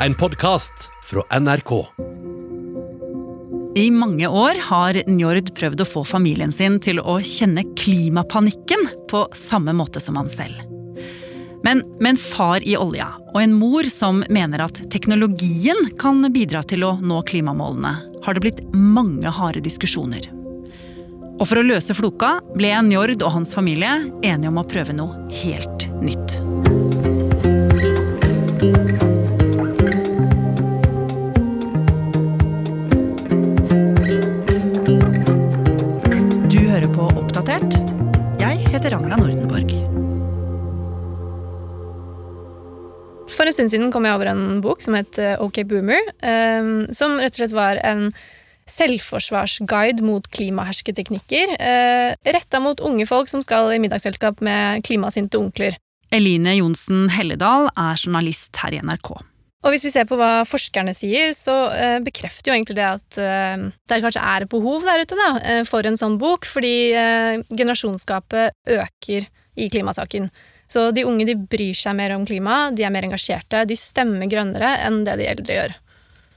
[0.00, 1.86] en podkast fra NRK.
[3.76, 9.26] I mange år har Njord prøvd å få familien sin til å kjenne klimapanikken på
[9.36, 10.62] samme måte som han selv.
[11.64, 16.62] Men med en far i olja og en mor som mener at teknologien kan bidra
[16.62, 17.94] til å nå klimamålene,
[18.24, 20.30] har det blitt mange harde diskusjoner.
[21.36, 25.26] Og for å løse floka ble Njord og hans familie enige om å prøve noe
[25.42, 26.40] helt nytt.
[43.56, 47.16] En stund siden kom jeg over en bok som het eh, OK Boomer, um, som
[47.16, 48.10] rett og slett var en
[48.68, 55.78] selvforsvarsguide mot klimahersketeknikker, uh, retta mot unge folk som skal i middagsselskap med klimasinte onkler.
[56.14, 59.14] Eline Johnsen Helledal er journalist her i NRK.
[59.64, 63.18] Og hvis vi ser på hva forskerne sier, så uh, bekrefter jo egentlig det at
[63.18, 66.76] uh, det kanskje er et behov der ute da, uh, for en sånn bok, fordi
[66.92, 69.26] eh, generasjonsgapet øker
[69.56, 70.28] i klimasaken.
[70.70, 74.30] Så de unge de bryr seg mer om klima, de er mer engasjerte, de stemmer
[74.30, 75.74] grønnere enn det de eldre gjør.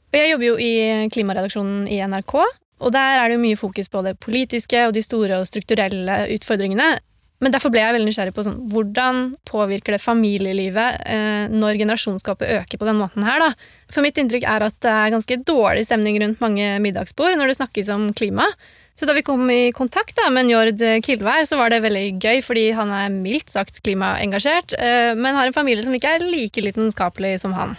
[0.10, 0.74] Og jeg jobber jo i
[1.14, 2.36] klimaredaksjonen i NRK,
[2.80, 6.24] og der er det jo mye fokus på det politiske og de store og strukturelle
[6.38, 6.96] utfordringene.
[7.40, 12.52] Men derfor ble jeg veldig nysgjerrig på sånn, hvordan påvirker det familielivet eh, når generasjonsgapet
[12.58, 13.40] øker på den måten her.
[13.40, 13.54] da?
[13.94, 17.60] For mitt inntrykk er at det er ganske dårlig stemning rundt mange middagsbord når det
[17.62, 18.50] snakkes om klima.
[19.00, 22.42] Så da vi kom i kontakt da, med Njord Kilvær, så var det veldig gøy,
[22.44, 26.60] fordi han er mildt sagt klimaengasjert, eh, men har en familie som ikke er like
[26.60, 27.78] lidenskapelig som han.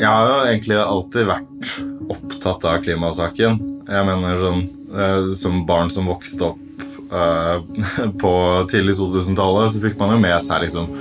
[0.00, 1.70] Jeg har jo egentlig alltid vært
[2.16, 3.60] opptatt av klimasaken.
[3.90, 7.56] Jeg mener sånn eh, Som barn som vokste opp eh,
[8.24, 8.34] på
[8.72, 10.94] tidlig 2000-tallet, så fikk man jo med seg liksom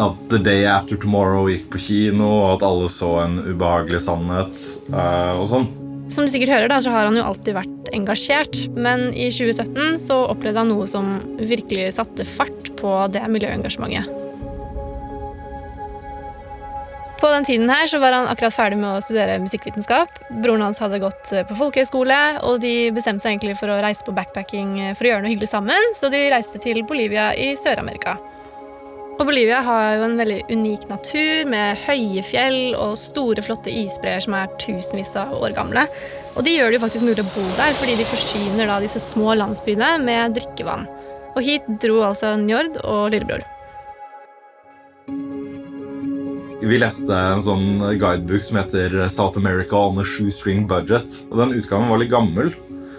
[0.00, 4.70] at The Day After Tomorrow gikk på kino, og at alle så en ubehagelig sannhet
[4.92, 5.74] og sånn.
[6.06, 9.98] Som du sikkert hører, da, så har han jo alltid vært engasjert, men i 2017
[10.02, 14.22] så opplevde han noe som virkelig satte fart på det miljøengasjementet.
[17.16, 20.20] På den tiden her så var han akkurat ferdig med å studere musikkvitenskap.
[20.44, 24.04] Broren hans hadde gått eh, på folkehøyskole, og de bestemte seg egentlig for å reise
[24.06, 27.54] på backpacking eh, for å gjøre noe hyggelig sammen, så de reiste til Bolivia i
[27.58, 28.18] Sør-Amerika.
[29.16, 34.20] Og Bolivia har jo en veldig unik natur med høye fjell og store, flotte isbreer
[34.20, 35.86] som er tusenvis av år gamle.
[36.36, 39.00] Og de gjør det jo faktisk mulig å bo der, fordi de forsyner da disse
[39.00, 40.84] små landsbyene med drikkevann.
[41.32, 43.46] Og hit dro altså Njord og lillebror.
[46.66, 51.22] Vi leste en sånn guidebok som heter South America on a Shoestring Budget.
[51.30, 52.52] Og Den utgaven var litt gammel,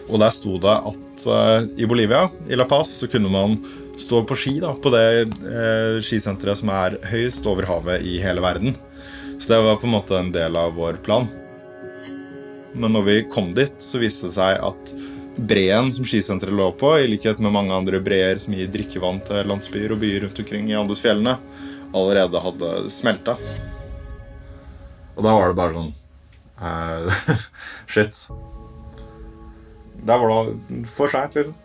[0.07, 3.59] og der sto det at eh, i Bolivia, i La Paz, så kunne man
[3.97, 8.44] stå på ski da, på det eh, skisenteret som er høyest over havet i hele
[8.44, 8.78] verden.
[9.40, 11.28] Så det var på en måte en del av vår plan.
[12.78, 14.94] Men når vi kom dit, så viste det seg at
[15.38, 19.50] breen som skisenteret lå på, i likhet med mange andre breer som gir drikkevann til
[19.50, 21.38] landsbyer og byer rundt omkring i Andesfjellene,
[21.97, 23.38] allerede hadde smelta.
[25.18, 25.94] Og da var det bare sånn
[26.62, 27.22] eh,
[27.94, 28.25] Shit.
[30.06, 31.58] Der var det for seint, liksom.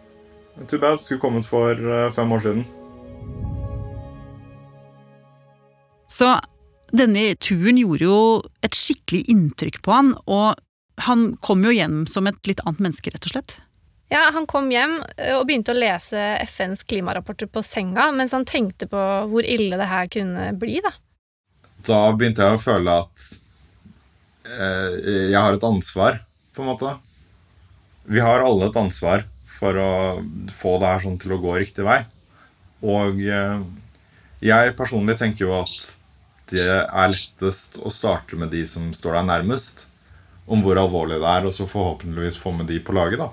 [0.68, 1.00] Too bad.
[1.00, 2.64] Skulle kommet for eh, fem år siden.
[6.12, 6.28] Så
[6.92, 8.18] denne turen gjorde jo
[8.64, 10.60] et skikkelig inntrykk på han, og
[11.00, 13.54] han kom jo hjem som et litt annet menneske, rett og slett.
[14.12, 18.44] Ja, Han kom hjem eh, og begynte å lese FNs klimarapporter på senga mens han
[18.44, 20.82] tenkte på hvor ille det her kunne bli.
[20.84, 20.92] Da
[21.88, 23.24] Da begynte jeg å føle at
[24.52, 24.98] eh,
[25.32, 26.20] jeg har et ansvar,
[26.52, 26.92] på en måte.
[28.04, 29.24] Vi har alle et ansvar
[29.62, 29.92] for å
[30.50, 32.00] få det her sånn til å gå riktig vei.
[32.82, 33.62] Og eh,
[34.42, 35.92] jeg personlig tenker jo at
[36.52, 39.86] det er lettest å starte med de som står deg nærmest,
[40.50, 43.30] om hvor alvorlig det er, og så forhåpentligvis få med de på laget, da.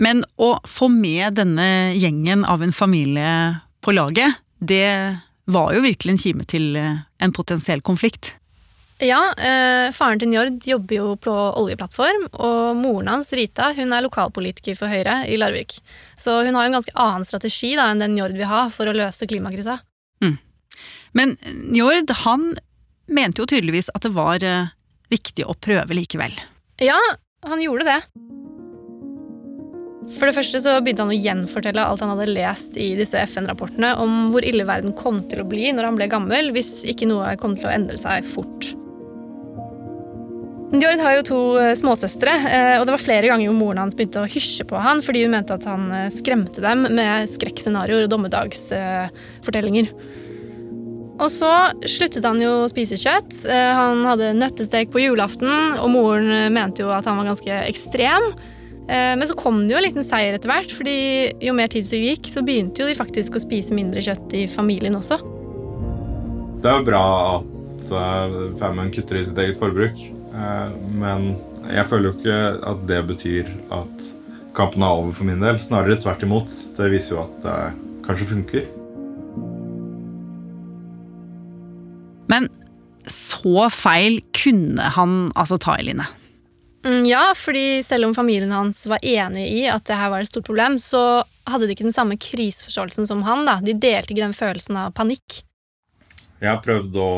[0.00, 5.20] Men å få med denne gjengen av en familie på laget, det
[5.50, 8.32] var jo virkelig en kime til eh, en potensiell konflikt.
[9.00, 14.04] Ja, eh, Faren til Njord jobber jo på oljeplattform, og moren hans, Rita, hun er
[14.04, 15.78] lokalpolitiker for Høyre i Larvik.
[16.20, 18.90] Så hun har jo en ganske annen strategi da, enn den Njord vil ha for
[18.90, 19.80] å løse klimakrisa.
[21.12, 21.36] Men
[21.72, 22.52] Njord, han
[23.10, 24.70] mente jo tydeligvis at det var eh,
[25.10, 26.36] viktig å prøve likevel.
[26.80, 26.98] Ja,
[27.46, 28.00] han gjorde det.
[30.16, 33.92] For det første så begynte han å gjenfortelle alt han hadde lest i disse FN-rapportene
[34.02, 37.36] om hvor ille verden kom til å bli når han ble gammel, hvis ikke noe
[37.40, 38.72] kom til å endre seg fort.
[40.70, 43.96] Njord har jo to eh, småsøstre, eh, og det var flere ganger jo moren hans
[43.98, 48.06] begynte å hysje på han fordi hun mente at han eh, skremte dem med skrekkscenarioer
[48.06, 49.90] og dommedagsfortellinger.
[51.20, 51.50] Og så
[51.90, 53.42] sluttet han jo å spise kjøtt.
[53.44, 58.24] Han hadde nøttestek på julaften, og moren mente jo at han var ganske ekstrem.
[58.88, 60.94] Men så kom det jo en liten seier etter hvert, fordi
[61.44, 64.46] jo mer tid som gikk, så begynte jo de faktisk å spise mindre kjøtt i
[64.48, 65.20] familien også.
[66.64, 67.04] Det er jo bra
[67.36, 67.92] at
[68.56, 70.00] Famine kutter i sitt eget forbruk,
[71.00, 71.32] men
[71.68, 72.40] jeg føler jo ikke
[72.72, 74.10] at det betyr at
[74.56, 75.60] kampen er over for min del.
[75.62, 76.52] Snarere tvert imot.
[76.76, 77.58] Det viser jo at det
[78.06, 78.70] kanskje funker.
[82.30, 82.46] Men
[83.10, 86.06] så feil kunne han altså ta, i Line?
[87.04, 90.46] Ja, fordi selv om familien hans var enig i at det her var et stort
[90.48, 93.44] problem, så hadde de ikke den samme kriseforståelsen som han.
[93.48, 93.58] da.
[93.60, 95.42] De delte ikke den følelsen av panikk.
[96.40, 97.10] Jeg har prøvd å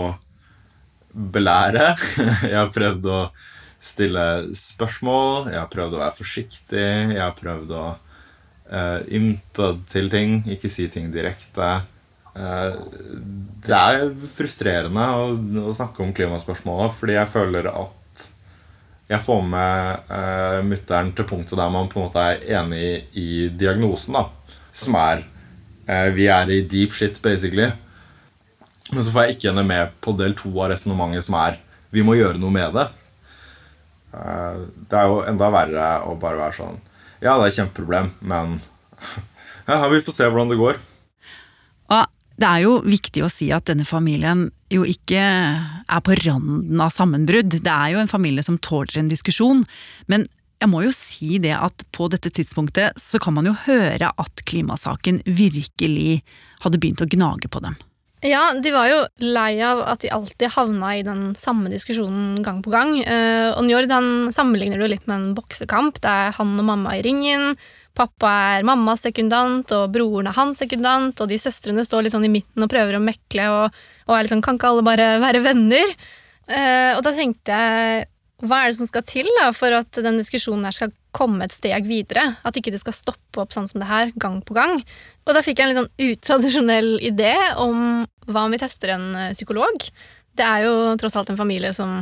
[1.12, 1.93] belære.
[2.50, 3.23] Jeg har prøvd å
[3.82, 4.25] stille
[4.55, 5.50] spørsmål.
[5.50, 6.91] Jeg har prøvd å være forsiktig.
[7.17, 11.70] Jeg har prøvd å uh, ymte til ting, ikke si ting direkte.
[12.32, 12.79] Uh,
[13.67, 15.26] det er frustrerende å,
[15.67, 18.29] å snakke om klimaspørsmålet, fordi jeg føler at
[19.12, 22.94] jeg får med uh, mutter'n til punktet der man på en måte er enig i,
[23.19, 24.29] i diagnosen, da.
[24.73, 25.25] Som er
[25.91, 27.69] uh, Vi er i deep shit, basically.
[28.90, 31.61] Men så får jeg ikke henne med på del to av resonnementet, som er
[31.93, 32.87] vi må gjøre noe med det.
[34.17, 36.81] Eh, det er jo enda verre å bare være sånn
[37.23, 38.58] Ja, det er et kjempeproblem, men
[39.69, 40.81] ja, vi får se hvordan det går.
[41.93, 42.11] Og
[42.43, 46.90] det er jo viktig å si at denne familien jo ikke er på randen av
[46.94, 47.61] sammenbrudd.
[47.62, 49.62] Det er jo en familie som tåler en diskusjon.
[50.11, 50.26] Men
[50.62, 54.44] jeg må jo si det at på dette tidspunktet så kan man jo høre at
[54.49, 56.23] klimasaken virkelig
[56.64, 57.76] hadde begynt å gnage på dem.
[58.22, 62.60] Ja, de var jo lei av at de alltid havna i den samme diskusjonen gang
[62.62, 62.94] på gang.
[63.02, 65.98] Eh, og Njord han sammenligner det jo litt med en boksekamp.
[65.98, 67.56] Det er han og mamma i ringen.
[67.98, 72.28] Pappa er mammas sekundant, og broren er hans sekundant, og de søstrene står litt sånn
[72.28, 75.42] i midten og prøver å mekle, og, og er liksom Kan ikke alle bare være
[75.44, 75.98] venner?
[76.46, 78.08] Eh, og da tenkte jeg
[78.42, 81.55] hva er det som skal til da, for at den diskusjonen her skal komme et
[81.55, 82.25] steg videre?
[82.47, 84.81] At ikke det skal stoppe opp sånn som det her, gang på gang.
[85.26, 89.06] Og da fikk jeg en litt sånn utradisjonell idé om hva om vi tester en
[89.19, 89.87] eh, psykolog?
[90.32, 92.00] Det er jo tross alt en familie som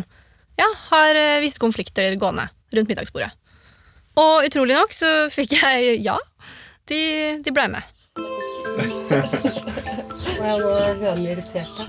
[0.61, 3.33] ja, har eh, visse konflikter gående rundt middagsbordet.
[4.21, 6.19] Og utrolig nok så fikk jeg ja.
[6.91, 7.01] De,
[7.45, 7.85] de blei med.
[10.41, 11.87] Var irriterte.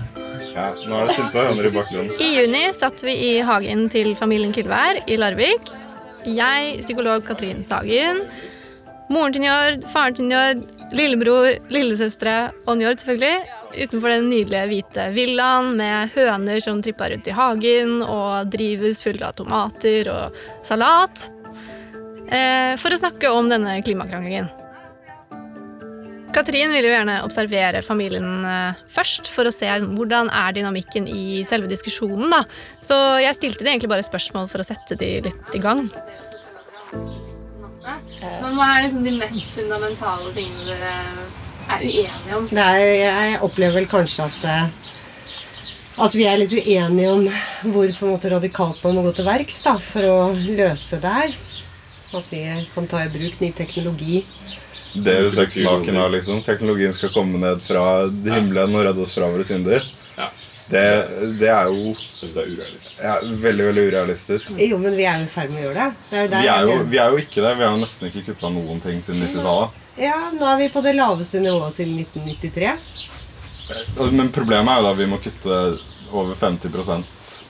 [0.52, 2.12] Ja, nå er det sinte høner i bakgrunnen.
[2.20, 5.72] I juni satt vi i hagen til familien Kylvær i Larvik.
[6.28, 8.22] Jeg, psykolog Katrin Sagen,
[9.12, 10.62] moren til Njord, faren til Njord,
[10.94, 12.36] lillebror, lillesøstre
[12.66, 13.58] og Njord selvfølgelig.
[13.72, 19.24] Utenfor den nydelige hvite villaen med høner som trippa rundt i hagen, og drivhus fulle
[19.26, 21.28] av tomater og salat.
[22.28, 24.50] Eh, for å snakke om denne klimakranglingen.
[26.32, 31.42] Katrin ville jo gjerne observere familien eh, først, for å se hvordan er dynamikken i
[31.48, 32.32] selve diskusjonen.
[32.32, 32.42] da.
[32.80, 35.84] Så jeg stilte de egentlig bare spørsmål for å sette de litt i gang.
[37.82, 40.94] Men hva er liksom de mest fundamentale tingene dere
[41.72, 42.48] er uenige om?
[42.54, 44.78] Nei, er, jeg opplever vel kanskje at eh,
[46.02, 47.26] at vi er litt uenige om
[47.68, 51.12] hvor på en måte radikalt man må gå til verks da, for å løse det
[51.12, 51.34] her.
[52.12, 52.42] At vi
[52.74, 54.22] kan ta i bruk ny teknologi.
[54.92, 56.42] Det er jo sexsmaken av liksom.
[56.44, 59.84] Teknologien skal komme ned fra himmelen og redde oss fra våre synder.
[60.72, 61.08] Det,
[61.40, 61.92] det er jo
[63.02, 64.52] ja, veldig veldig urealistisk.
[64.56, 65.94] Jo, men vi er jo i ferd med å gjøre det.
[66.10, 67.50] det, er Vi er, jo, vi er jo ikke det.
[67.58, 69.80] Vi har jo nesten ikke kutta noen ting siden 90-tallet.
[70.00, 74.12] Ja, nå er vi på det laveste nivået siden 1993.
[74.16, 75.58] Men problemet er jo da vi må kutte
[76.12, 77.04] over 50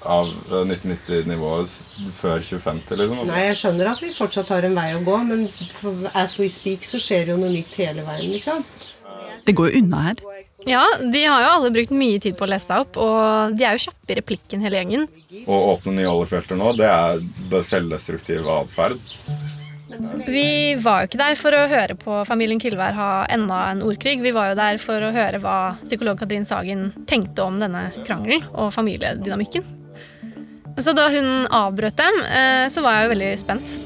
[0.04, 1.76] av eh, 1990-nivået
[2.18, 2.96] før 2050.
[3.00, 3.22] liksom.
[3.28, 5.46] Nei, jeg skjønner at vi fortsatt har en vei å gå, men
[6.14, 8.66] as we speak så skjer jo noe nytt hele veien, liksom.
[9.42, 10.20] Det går jo unna her.
[10.66, 13.66] Ja, De har jo alle brukt mye tid på å lese deg opp, og de
[13.66, 15.08] er jo kjappe i replikken hele gjengen.
[15.42, 19.02] Å åpne nye oljefelter nå, det er selvdestruktiv atferd.
[20.24, 24.22] Vi var jo ikke der for å høre på familien Kilvær ha enda en ordkrig.
[24.24, 28.46] Vi var jo der for å høre hva psykolog Katrin Sagen tenkte om denne krangelen
[28.54, 29.66] og familiedynamikken.
[30.80, 33.80] Så da hun avbrøt dem, eh, så var jeg jo veldig spent.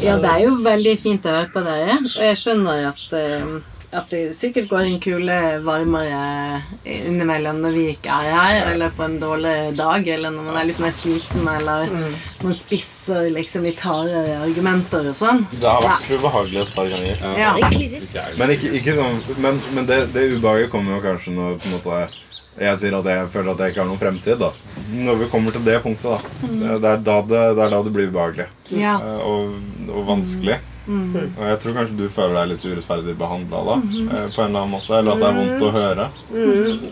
[0.00, 1.98] Ja, det er jo veldig fint å høre på dere.
[2.00, 3.54] Og jeg skjønner at, eh,
[3.94, 9.04] at det sikkert går en kule varmere innimellom når vi ikke er her, eller på
[9.04, 11.92] en dårlig dag, eller når man er litt mer sliten, eller
[12.42, 15.44] man spisser liksom litt hardere argumenter og sånn.
[15.52, 17.24] Det har vært ubehagelig et par ganger.
[17.38, 17.54] Ja.
[18.40, 21.76] Men, ikke, ikke sånn, men, men det, det ubehaget kommer jo kanskje når på en
[21.76, 22.04] måte,
[22.60, 24.38] jeg sier at jeg føler at jeg ikke har noen fremtid.
[24.38, 24.50] da.
[24.94, 26.20] Når vi kommer til det punktet, da.
[26.44, 28.94] Det, det, er, da det, det er da det blir ubehagelig Ja.
[29.00, 29.56] eh, og,
[29.90, 30.60] og vanskelig.
[30.84, 34.08] Og jeg tror kanskje du føler deg litt urettferdig behandla da, Mm.
[34.34, 34.92] på en eller annen måte.
[34.98, 36.08] Eller at det er vondt å høre.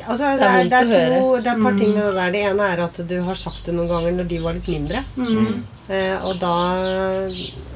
[0.09, 2.31] Altså, det, er det, er to, det er et par ting med det der.
[2.33, 5.05] Det ene er at du har sagt det noen ganger når de var litt mindre.
[5.21, 5.53] Eh,
[5.91, 6.55] og da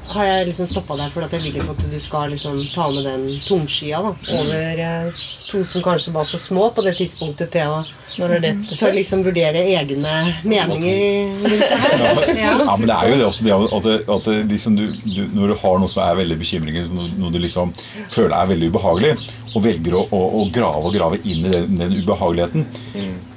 [0.07, 2.87] har jeg liksom stoppa deg for at jeg vil ikke at du skal liksom ta
[2.93, 7.51] med den tungskia da, over eh, to som kanskje var for små på det tidspunktet
[7.55, 7.81] til å,
[8.17, 10.13] Når er det til å liksom vurdere egne
[10.47, 11.01] meninger
[11.43, 12.05] rundt det her.
[12.47, 15.19] Ja, men det er jo det også det at, det, at det liksom du, du,
[15.35, 17.73] Når du har noe som er veldig bekymringer, noe, noe du liksom
[18.13, 19.13] føler er veldig ubehagelig,
[19.53, 22.65] og velger å, å, å grave og grave inn i den, den ubehageligheten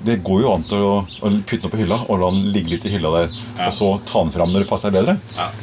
[0.06, 2.75] Det går jo an til å, å putte den på hylla og la den ligge
[2.75, 5.16] litt i hylla der, og så ta den fram når det passer bedre.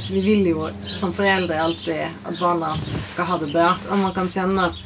[0.08, 2.76] Vi vil jo som foreldre alltid at barna
[3.10, 3.72] skal ha det bra.
[3.90, 4.84] Og man kan kjenne at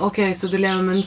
[0.00, 1.02] Ok, så du lever med en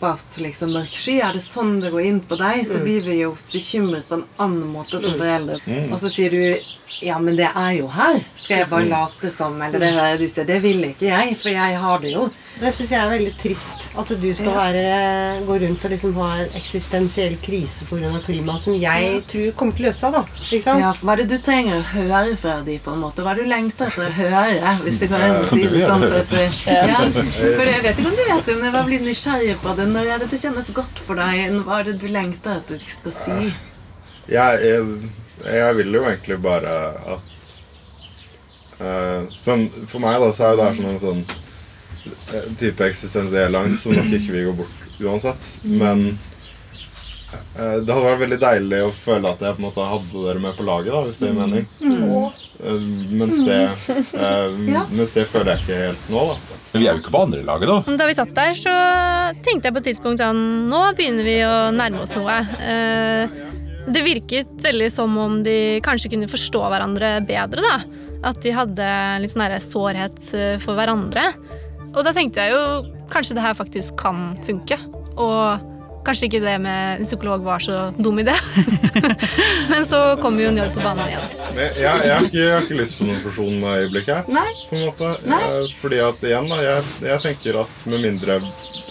[0.00, 1.20] såpass liksom, mørk sky.
[1.20, 4.24] Er det sånn det går inn på deg, så blir vi jo bekymret på en
[4.40, 5.60] annen måte som foreldre.
[5.90, 8.18] Og så sier du Ja, men det er jo her.
[8.34, 9.60] Skal jeg bare late som?
[9.62, 10.44] Eller det du sier.
[10.44, 12.26] Det vil ikke jeg, for jeg har det jo.
[12.60, 13.84] Det syns jeg er veldig trist.
[13.96, 14.80] At du skal være,
[15.46, 18.10] gå rundt og liksom ha en eksistensiell krise pga.
[18.26, 20.18] klimaet, som jeg tror kommer til å løse seg.
[20.18, 20.80] da.
[20.82, 23.24] Ja, Hva er det du trenger å høre fra de på en måte?
[23.24, 24.74] Hva er det du lengter etter å høre?
[24.84, 26.04] Hvis det går an å si det sånn.
[26.04, 27.00] For, at, ja.
[27.06, 29.88] for jeg vet ikke om du vet det, men jeg var blitt nysgjerrig på det.
[29.90, 33.14] Når er dette kjennes godt for deg, hva er det du lengter etter de skal
[33.14, 33.38] si?
[34.30, 35.10] Jeg, jeg,
[35.42, 36.74] jeg vil jo egentlig bare
[37.16, 37.54] at
[38.78, 43.58] uh, sånn, For meg da, så er jo det sånn en sånn eh, type eksistensiell
[43.58, 45.50] angst som nok ikke vil gå bort uansett.
[45.66, 46.29] Men eh,
[47.30, 50.56] det hadde vært veldig deilig å føle at jeg på en måte hadde dere med
[50.58, 51.66] på laget, da, hvis det gir mening.
[51.80, 53.18] Mm.
[53.20, 53.60] mens, det,
[54.14, 54.84] eh, Ja.
[54.90, 56.36] mens det føler jeg ikke helt nå, da.
[56.72, 57.96] Men vi er jo ikke på andre laget, da.
[57.96, 58.74] Da vi satt der, så
[59.46, 62.40] tenkte jeg på et tidspunkt sånn Nå begynner vi å nærme oss noe.
[62.60, 63.28] Eh,
[63.90, 67.78] Det virket veldig som om de kanskje kunne forstå hverandre bedre, da.
[68.28, 68.86] At de hadde
[69.22, 71.32] litt sånn sårhet eh, for hverandre.
[71.96, 74.76] Og da tenkte jeg jo kanskje det her faktisk kan funke.
[75.16, 75.69] Og
[76.06, 78.34] kanskje ikke det med en psykolog var så dum idé.
[79.72, 81.26] Men så kommer jo Njål på banen igjen.
[81.56, 84.28] Jeg, jeg, jeg, har ikke, jeg har ikke lyst på noen fusjon øyeblikk her.
[84.32, 84.48] Nei.
[84.70, 85.12] På en måte.
[85.28, 85.40] Nei.
[85.46, 88.40] Eh, Fordi at igjen, da, jeg, jeg tenker at med mindre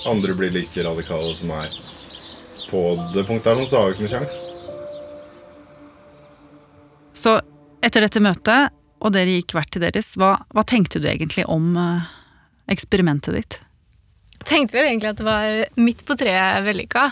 [0.09, 1.73] andre blir like radikale som meg
[2.69, 2.83] på
[3.15, 4.45] det punktet her, så har vi ikke noen sjanse.
[7.17, 7.39] Så
[7.83, 11.71] etter dette møtet, og dere gikk hvert til deres, hva, hva tenkte du egentlig om
[11.79, 12.07] eh,
[12.71, 13.59] eksperimentet ditt?
[14.47, 17.09] Tenkte vel egentlig at det var midt på treet vellykka.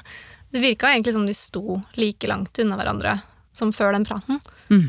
[0.54, 3.18] Det virka egentlig som de sto like langt unna hverandre
[3.58, 4.40] som før den praten.
[4.70, 4.88] Mm.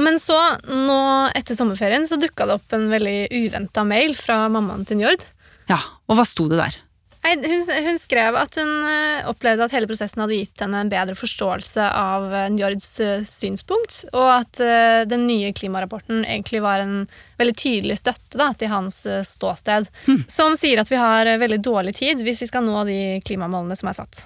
[0.00, 1.00] Men så, nå
[1.36, 5.26] etter sommerferien, så dukka det opp en veldig uventa mail fra mammaen til Njord.
[5.70, 6.78] Ja, og hva sto det der?
[7.20, 10.92] Nei, Hun, hun skrev at hun eh, opplevde at hele prosessen hadde gitt henne en
[10.92, 14.62] bedre forståelse av eh, Njords eh, synspunkt, og at
[15.10, 17.04] den nye klimarapporten egentlig var en
[17.40, 21.94] veldig tydelig støtte da, til hans ståsted, ståsted, som sier at vi har veldig dårlig
[22.00, 24.24] tid hvis vi skal nå de klimamålene som er satt.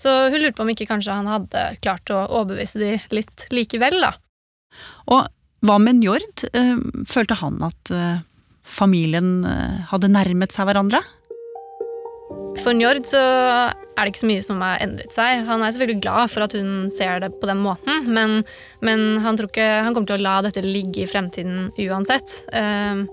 [0.00, 4.00] Så hun lurte på om ikke kanskje han hadde klart å overbevise de litt likevel,
[4.02, 4.14] da.
[5.14, 5.26] Og
[5.64, 6.46] hva med Njord?
[7.08, 7.92] Følte han at
[8.66, 9.36] familien
[9.90, 11.00] hadde nærmet seg hverandre?
[12.62, 15.42] For Njord så er det ikke så mye som har endret seg.
[15.48, 18.42] Han er selvfølgelig glad for at hun ser det på den måten, men,
[18.84, 22.40] men han ikke han kommer til å la dette ligge i fremtiden uansett.
[22.54, 23.04] Uh,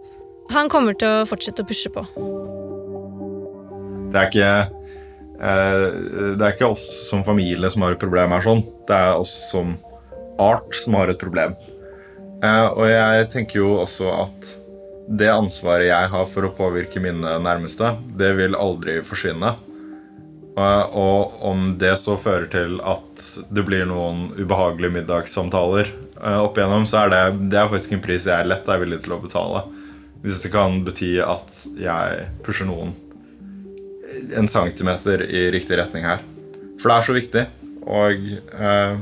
[0.52, 2.06] han kommer til å fortsette å pushe på.
[4.12, 4.54] Det er ikke
[5.40, 5.86] uh,
[6.36, 8.64] Det er ikke oss som familie som har et problem her sånn.
[8.90, 9.76] Det er oss som
[10.42, 11.56] art som har et problem.
[12.42, 14.56] Uh, og jeg tenker jo også at
[15.12, 19.56] det ansvaret jeg har for å påvirke mine nærmeste, det vil aldri forsvinne.
[20.52, 26.60] Og, og om det så fører til at det blir noen ubehagelige middagssamtaler eh, opp
[26.60, 27.22] igjennom, så er det,
[27.54, 29.64] det er faktisk en pris jeg lett er villig til å betale.
[30.22, 32.94] Hvis det kan bety at jeg pusher noen
[34.36, 36.20] en centimeter i riktig retning her.
[36.82, 37.46] For det er så viktig.
[37.88, 38.28] Og
[38.68, 39.00] eh,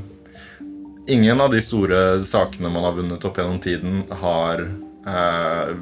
[1.11, 4.63] ingen av de store sakene man har vunnet opp gjennom tiden, har
[5.09, 5.73] eh,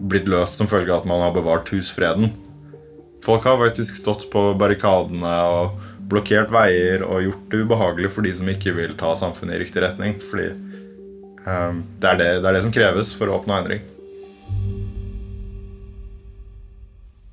[0.00, 2.32] blitt løst som følge av at man har bevart husfreden.
[3.24, 5.78] Folk har faktisk stått på barrikadene og
[6.10, 9.84] blokkert veier og gjort det ubehagelig for de som ikke vil ta samfunnet i riktig
[9.84, 10.16] retning.
[10.24, 10.48] Fordi
[11.44, 13.84] um, det, er det, det er det som kreves for å oppnå endring.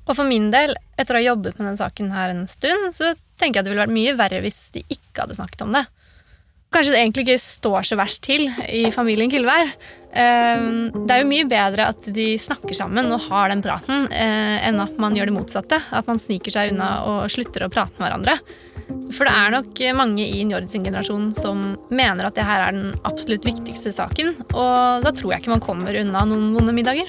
[0.08, 3.12] Og for min del, etter å ha jobbet med denne saken her en stund, så
[3.40, 5.84] tenker jeg at det ville vært mye verre hvis de ikke hadde snakket om det.
[6.68, 9.70] Kanskje det egentlig ikke står så verst til i familien Killvær.
[10.12, 14.68] Eh, Det er jo mye bedre at de snakker sammen og har den praten, eh,
[14.68, 15.80] enn at man gjør det motsatte.
[15.92, 18.38] At man sniker seg unna og slutter å prate med hverandre.
[19.12, 22.72] For det er nok mange i Njord sin generasjon som mener at det her er
[22.72, 27.08] den absolutt viktigste saken, og da tror jeg ikke man kommer unna noen vonde middager.